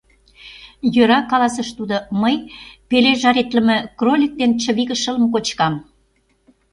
—Йӧра,— 0.93 1.19
каласыш 1.31 1.69
тудо,— 1.77 1.95
мый 2.21 2.35
пеле 2.89 3.11
жаритлыме 3.21 3.77
кролик 3.99 4.33
ден 4.39 4.51
чывиге 4.61 4.95
шылым 5.01 5.25
кочкам. 5.33 5.73